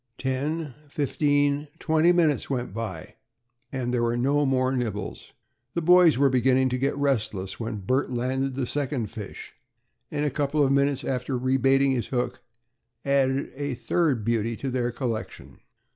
Ten, 0.17 0.73
fifteen, 0.87 1.67
twenty 1.77 2.11
minutes 2.11 2.49
went 2.49 2.73
by, 2.73 3.17
and 3.71 3.93
there 3.93 4.01
were 4.01 4.17
no 4.17 4.47
more 4.47 4.71
nibbles. 4.75 5.33
The 5.75 5.83
boys 5.83 6.17
were 6.17 6.27
beginning 6.31 6.69
to 6.69 6.79
get 6.79 6.97
restless, 6.97 7.59
when 7.59 7.81
Bert 7.81 8.11
landed 8.11 8.55
the 8.55 8.65
second 8.65 9.11
fish, 9.11 9.53
and, 10.09 10.25
a 10.25 10.31
couple 10.31 10.63
of 10.63 10.71
minutes 10.71 11.03
after 11.03 11.37
re 11.37 11.55
baiting 11.57 11.91
his 11.91 12.07
hook, 12.07 12.41
added 13.05 13.51
a 13.55 13.75
third 13.75 14.25
beauty 14.25 14.55
to 14.55 14.71
their 14.71 14.91
collection. 14.91 15.59